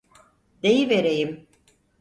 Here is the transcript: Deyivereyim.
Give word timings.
Deyivereyim. 0.63 1.47